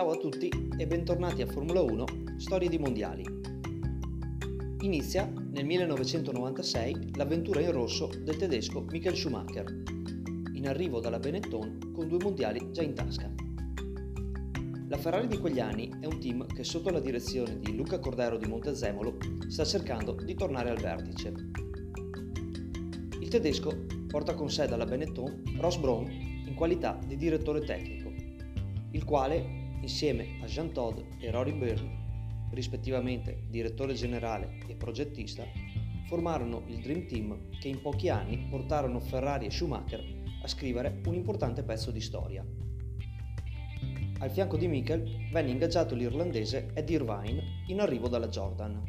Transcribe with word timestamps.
Ciao 0.00 0.12
a 0.12 0.16
tutti 0.16 0.48
e 0.78 0.86
bentornati 0.86 1.42
a 1.42 1.46
Formula 1.46 1.82
1 1.82 2.04
Storie 2.38 2.70
di 2.70 2.78
Mondiali. 2.78 3.22
Inizia 4.80 5.30
nel 5.30 5.66
1996 5.66 7.16
l'avventura 7.16 7.60
in 7.60 7.70
rosso 7.70 8.06
del 8.06 8.38
tedesco 8.38 8.80
Michael 8.80 9.14
Schumacher, 9.14 9.82
in 10.54 10.68
arrivo 10.68 11.00
dalla 11.00 11.18
Benetton 11.18 11.92
con 11.92 12.08
due 12.08 12.16
mondiali 12.16 12.70
già 12.72 12.80
in 12.80 12.94
tasca. 12.94 13.30
La 14.88 14.96
Ferrari 14.96 15.26
di 15.26 15.36
quegli 15.36 15.60
anni 15.60 15.90
è 16.00 16.06
un 16.06 16.18
team 16.18 16.46
che 16.46 16.64
sotto 16.64 16.88
la 16.88 17.00
direzione 17.00 17.58
di 17.58 17.76
Luca 17.76 17.98
Cordero 17.98 18.38
di 18.38 18.46
Montezemolo 18.46 19.18
sta 19.48 19.66
cercando 19.66 20.12
di 20.12 20.34
tornare 20.34 20.70
al 20.70 20.80
vertice. 20.80 21.34
Il 23.20 23.28
tedesco 23.28 23.84
porta 24.08 24.32
con 24.32 24.48
sé 24.48 24.66
dalla 24.66 24.86
Benetton 24.86 25.42
Ross 25.58 25.76
Brown 25.76 26.08
in 26.10 26.54
qualità 26.54 26.98
di 27.06 27.18
direttore 27.18 27.60
tecnico, 27.60 28.10
il 28.92 29.04
quale 29.04 29.59
insieme 29.80 30.38
a 30.42 30.46
Jean 30.46 30.72
Todd 30.72 30.98
e 31.18 31.30
Rory 31.30 31.52
Byrne, 31.52 32.48
rispettivamente 32.52 33.44
direttore 33.48 33.94
generale 33.94 34.58
e 34.66 34.74
progettista, 34.74 35.44
formarono 36.06 36.64
il 36.66 36.80
Dream 36.80 37.06
Team 37.06 37.48
che 37.60 37.68
in 37.68 37.80
pochi 37.80 38.08
anni 38.08 38.46
portarono 38.50 38.98
Ferrari 39.00 39.46
e 39.46 39.50
Schumacher 39.50 40.02
a 40.42 40.48
scrivere 40.48 41.00
un 41.06 41.14
importante 41.14 41.62
pezzo 41.62 41.90
di 41.90 42.00
storia. 42.00 42.44
Al 44.18 44.30
fianco 44.30 44.56
di 44.56 44.68
Michael 44.68 45.28
venne 45.32 45.50
ingaggiato 45.50 45.94
l'irlandese 45.94 46.70
Ed 46.74 46.90
Irvine 46.90 47.64
in 47.68 47.80
arrivo 47.80 48.08
dalla 48.08 48.28
Jordan. 48.28 48.82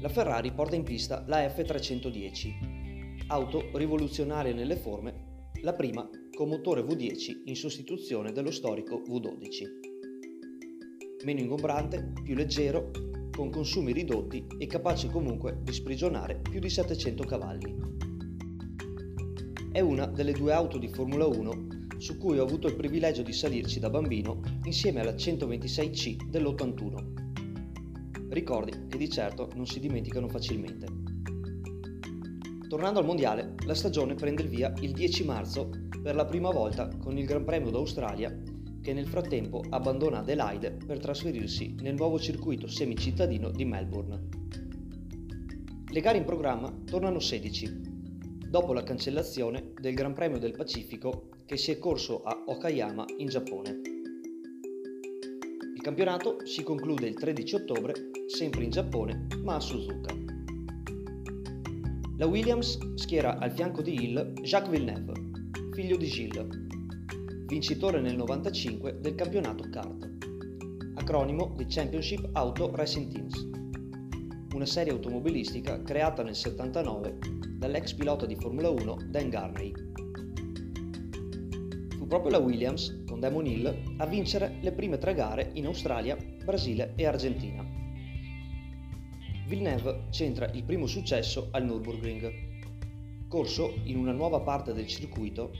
La 0.00 0.08
Ferrari 0.08 0.52
porta 0.52 0.76
in 0.76 0.82
pista 0.82 1.22
la 1.26 1.44
F310, 1.46 3.26
auto 3.26 3.70
rivoluzionaria 3.74 4.54
nelle 4.54 4.76
forme, 4.76 5.50
la 5.60 5.74
prima 5.74 6.08
con 6.34 6.48
motore 6.48 6.82
V10 6.82 7.42
in 7.44 7.56
sostituzione 7.56 8.32
dello 8.32 8.50
storico 8.50 9.02
V12. 9.06 11.24
Meno 11.24 11.40
ingombrante, 11.40 12.12
più 12.22 12.34
leggero, 12.34 12.90
con 13.30 13.50
consumi 13.50 13.92
ridotti 13.92 14.46
e 14.58 14.66
capace 14.66 15.08
comunque 15.08 15.58
di 15.62 15.72
sprigionare 15.72 16.40
più 16.40 16.58
di 16.58 16.68
700 16.68 17.24
cavalli. 17.24 17.76
È 19.70 19.80
una 19.80 20.06
delle 20.06 20.32
due 20.32 20.52
auto 20.52 20.78
di 20.78 20.88
Formula 20.88 21.26
1 21.26 21.68
su 21.98 22.18
cui 22.18 22.38
ho 22.38 22.44
avuto 22.44 22.66
il 22.66 22.76
privilegio 22.76 23.22
di 23.22 23.32
salirci 23.32 23.78
da 23.78 23.88
bambino 23.88 24.40
insieme 24.64 25.00
alla 25.00 25.12
126C 25.12 26.28
dell'81. 26.28 28.28
Ricordi 28.28 28.86
che 28.88 28.98
di 28.98 29.08
certo 29.08 29.50
non 29.54 29.66
si 29.66 29.78
dimenticano 29.78 30.28
facilmente. 30.28 31.01
Tornando 32.72 33.00
al 33.00 33.04
mondiale, 33.04 33.52
la 33.66 33.74
stagione 33.74 34.14
prende 34.14 34.40
il 34.40 34.48
via 34.48 34.72
il 34.80 34.92
10 34.92 35.24
marzo 35.26 35.68
per 36.02 36.14
la 36.14 36.24
prima 36.24 36.50
volta 36.50 36.88
con 36.96 37.18
il 37.18 37.26
Gran 37.26 37.44
Premio 37.44 37.70
d'Australia 37.70 38.34
che 38.80 38.94
nel 38.94 39.06
frattempo 39.06 39.62
abbandona 39.68 40.20
Adelaide 40.20 40.70
per 40.70 40.98
trasferirsi 40.98 41.74
nel 41.82 41.96
nuovo 41.96 42.18
circuito 42.18 42.66
semicittadino 42.66 43.50
di 43.50 43.66
Melbourne. 43.66 44.28
Le 45.86 46.00
gare 46.00 46.16
in 46.16 46.24
programma 46.24 46.74
tornano 46.86 47.18
16, 47.18 47.80
dopo 48.48 48.72
la 48.72 48.82
cancellazione 48.82 49.74
del 49.78 49.92
Gran 49.92 50.14
Premio 50.14 50.38
del 50.38 50.56
Pacifico 50.56 51.28
che 51.44 51.58
si 51.58 51.72
è 51.72 51.78
corso 51.78 52.22
a 52.22 52.42
Okayama 52.46 53.04
in 53.18 53.26
Giappone. 53.26 53.80
Il 55.74 55.82
campionato 55.82 56.46
si 56.46 56.62
conclude 56.62 57.06
il 57.06 57.16
13 57.16 57.54
ottobre, 57.54 57.92
sempre 58.28 58.64
in 58.64 58.70
Giappone, 58.70 59.26
ma 59.42 59.56
a 59.56 59.60
Suzuka. 59.60 60.31
La 62.22 62.28
Williams 62.28 62.78
schiera 62.94 63.36
al 63.38 63.50
fianco 63.50 63.82
di 63.82 64.00
Hill 64.00 64.34
Jacques 64.42 64.70
Villeneuve, 64.70 65.12
figlio 65.72 65.96
di 65.96 66.06
Gilles, 66.06 66.46
vincitore 67.46 68.00
nel 68.00 68.14
95 68.14 69.00
del 69.00 69.16
campionato 69.16 69.68
kart, 69.68 70.08
acronimo 70.94 71.52
di 71.56 71.66
Championship 71.66 72.28
Auto 72.34 72.70
Racing 72.76 73.12
Teams, 73.12 73.48
una 74.54 74.66
serie 74.66 74.92
automobilistica 74.92 75.82
creata 75.82 76.22
nel 76.22 76.36
79 76.36 77.18
dall'ex 77.56 77.92
pilota 77.94 78.24
di 78.24 78.36
Formula 78.36 78.70
1 78.70 78.98
Dan 79.08 79.28
Garney. 79.28 79.72
Fu 81.96 82.06
proprio 82.06 82.30
la 82.30 82.38
Williams, 82.38 83.02
con 83.04 83.18
Damon 83.18 83.46
Hill, 83.46 83.96
a 83.96 84.06
vincere 84.06 84.58
le 84.60 84.70
prime 84.70 84.96
tre 84.98 85.14
gare 85.14 85.50
in 85.54 85.66
Australia, 85.66 86.16
Brasile 86.44 86.92
e 86.94 87.04
Argentina. 87.04 87.81
Villeneuve 89.46 90.04
centra 90.10 90.50
il 90.52 90.62
primo 90.62 90.86
successo 90.86 91.48
al 91.50 91.64
Nürburgring, 91.64 93.28
corso 93.28 93.74
in 93.84 93.96
una 93.96 94.12
nuova 94.12 94.40
parte 94.40 94.72
del 94.72 94.86
circuito 94.86 95.52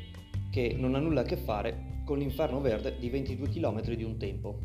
che 0.51 0.75
non 0.79 0.95
ha 0.95 0.99
nulla 0.99 1.23
a 1.23 1.25
che 1.25 1.37
fare 1.37 2.03
con 2.05 2.19
l'inferno 2.19 2.61
verde 2.61 2.97
di 2.99 3.11
22 3.11 3.49
km 3.49 3.83
di 3.95 4.05
un 4.05 4.17
tempo. 4.19 4.59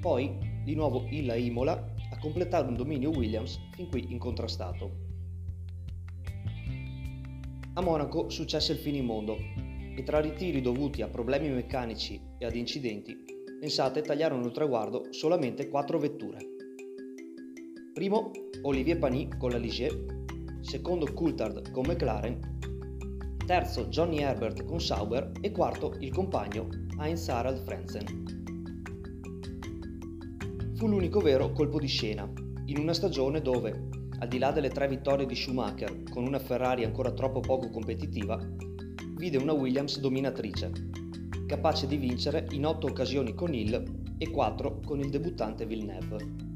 Poi, 0.00 0.38
di 0.64 0.74
nuovo 0.74 1.06
Hill 1.08 1.28
a 1.30 1.36
Imola 1.36 1.94
a 2.10 2.18
completare 2.18 2.66
un 2.66 2.76
dominio 2.76 3.10
Williams 3.10 3.58
fin 3.72 3.88
qui 3.88 4.06
incontrastato. 4.10 5.06
A 7.74 7.80
Monaco 7.80 8.30
successe 8.30 8.72
il 8.72 8.78
finimondo 8.78 9.36
e 9.96 10.02
tra 10.02 10.20
ritiri 10.20 10.60
dovuti 10.60 11.02
a 11.02 11.08
problemi 11.08 11.50
meccanici 11.50 12.20
e 12.38 12.46
ad 12.46 12.56
incidenti, 12.56 13.16
pensate 13.60 14.00
tagliarono 14.00 14.46
il 14.46 14.52
traguardo 14.52 15.12
solamente 15.12 15.68
4 15.68 15.98
vetture. 15.98 16.56
Primo 17.98 18.30
Olivier 18.62 18.96
Panis 18.96 19.36
con 19.38 19.50
la 19.50 19.56
Ligier, 19.56 19.92
secondo 20.60 21.12
Coulthard 21.12 21.72
con 21.72 21.84
McLaren, 21.84 22.38
terzo 23.44 23.86
Johnny 23.88 24.18
Herbert 24.18 24.64
con 24.66 24.80
Sauber 24.80 25.32
e 25.40 25.50
quarto 25.50 25.96
il 25.98 26.12
compagno 26.12 26.68
Heinz 27.00 27.28
Harald 27.28 27.60
Frenzen. 27.64 28.04
Fu 30.76 30.86
l'unico 30.86 31.18
vero 31.18 31.50
colpo 31.50 31.80
di 31.80 31.88
scena, 31.88 32.32
in 32.66 32.78
una 32.78 32.92
stagione 32.92 33.42
dove, 33.42 33.88
al 34.20 34.28
di 34.28 34.38
là 34.38 34.52
delle 34.52 34.70
tre 34.70 34.86
vittorie 34.86 35.26
di 35.26 35.34
Schumacher 35.34 36.04
con 36.08 36.24
una 36.24 36.38
Ferrari 36.38 36.84
ancora 36.84 37.10
troppo 37.10 37.40
poco 37.40 37.68
competitiva, 37.68 38.38
vide 39.16 39.38
una 39.38 39.54
Williams 39.54 39.98
dominatrice, 39.98 40.70
capace 41.48 41.88
di 41.88 41.96
vincere 41.96 42.46
in 42.52 42.64
otto 42.64 42.86
occasioni 42.86 43.34
con 43.34 43.52
Hill 43.52 44.14
e 44.18 44.30
quattro 44.30 44.78
con 44.84 45.00
il 45.00 45.10
debuttante 45.10 45.66
Villeneuve. 45.66 46.47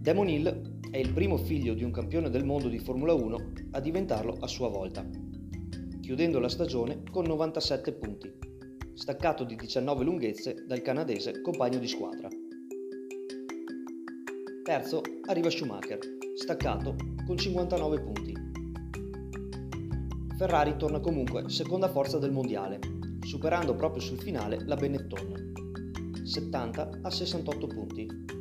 Damon 0.00 0.30
Hill 0.30 0.78
è 0.90 0.96
il 0.96 1.12
primo 1.12 1.36
figlio 1.36 1.74
di 1.74 1.84
un 1.84 1.90
campione 1.90 2.30
del 2.30 2.42
mondo 2.42 2.68
di 2.68 2.78
Formula 2.78 3.12
1 3.12 3.52
a 3.72 3.80
diventarlo 3.80 4.34
a 4.40 4.46
sua 4.46 4.70
volta, 4.70 5.06
chiudendo 6.00 6.38
la 6.38 6.48
stagione 6.48 7.02
con 7.10 7.26
97 7.26 7.92
punti, 7.92 8.32
staccato 8.94 9.44
di 9.44 9.56
19 9.56 10.02
lunghezze 10.02 10.64
dal 10.66 10.80
canadese 10.80 11.42
compagno 11.42 11.78
di 11.78 11.86
squadra. 11.86 12.30
Terzo 14.62 15.02
arriva 15.26 15.50
Schumacher, 15.50 15.98
staccato 16.34 16.96
con 17.26 17.36
59 17.36 18.00
punti. 18.00 18.34
Ferrari 20.38 20.76
torna 20.78 21.00
comunque 21.00 21.50
seconda 21.50 21.90
forza 21.90 22.18
del 22.18 22.32
mondiale, 22.32 22.78
superando 23.20 23.74
proprio 23.74 24.00
sul 24.00 24.18
finale 24.18 24.64
la 24.64 24.76
Benetton, 24.76 26.22
70 26.24 27.00
a 27.02 27.10
68 27.10 27.66
punti 27.66 28.38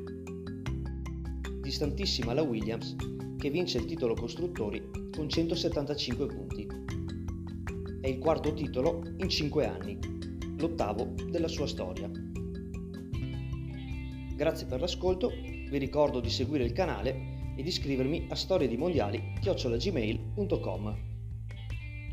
distantissima 1.70 2.34
la 2.34 2.42
Williams 2.42 2.96
che 3.38 3.52
vince 3.52 3.78
il 3.78 3.86
titolo 3.86 4.16
costruttori 4.16 4.90
con 5.16 5.30
175 5.30 6.26
punti. 6.26 6.68
È 8.02 8.08
il 8.08 8.18
quarto 8.18 8.52
titolo 8.54 9.04
in 9.18 9.30
5 9.30 9.68
anni, 9.68 10.00
l'ottavo 10.58 11.14
della 11.30 11.48
sua 11.48 11.68
storia. 11.68 12.10
Grazie 14.36 14.66
per 14.66 14.80
l'ascolto, 14.80 15.30
vi 15.30 15.78
ricordo 15.78 16.20
di 16.20 16.32
seguire 16.32 16.64
il 16.64 16.72
canale 16.72 17.54
e 17.56 17.62
di 17.62 17.68
iscrivermi 17.68 18.26
a 18.30 18.36
storiedimondiali.gmail.com 18.36 20.98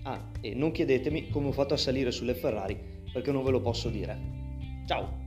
Ah, 0.02 0.30
e 0.42 0.54
non 0.54 0.70
chiedetemi 0.70 1.30
come 1.30 1.48
ho 1.48 1.52
fatto 1.52 1.72
a 1.72 1.78
salire 1.78 2.10
sulle 2.10 2.34
Ferrari 2.34 2.78
perché 3.10 3.32
non 3.32 3.42
ve 3.42 3.52
lo 3.52 3.62
posso 3.62 3.88
dire. 3.88 4.20
Ciao! 4.86 5.25